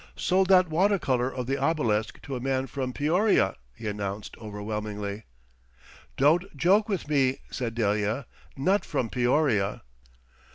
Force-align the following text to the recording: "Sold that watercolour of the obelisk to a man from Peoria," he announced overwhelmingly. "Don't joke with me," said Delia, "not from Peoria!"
"Sold 0.15 0.47
that 0.49 0.67
watercolour 0.67 1.29
of 1.31 1.45
the 1.45 1.57
obelisk 1.59 2.19
to 2.23 2.35
a 2.35 2.39
man 2.39 2.65
from 2.65 2.91
Peoria," 2.91 3.53
he 3.75 3.87
announced 3.87 4.35
overwhelmingly. 4.39 5.25
"Don't 6.17 6.57
joke 6.57 6.89
with 6.89 7.07
me," 7.07 7.37
said 7.51 7.75
Delia, 7.75 8.25
"not 8.57 8.83
from 8.83 9.11
Peoria!" 9.11 9.83